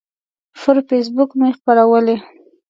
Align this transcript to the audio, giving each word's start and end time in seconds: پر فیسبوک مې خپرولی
پر 0.61 0.75
فیسبوک 0.89 1.29
مې 1.39 1.49
خپرولی 1.57 2.15